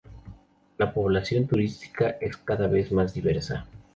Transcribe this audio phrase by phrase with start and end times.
[0.79, 3.67] La población turística es cada vez más diversa.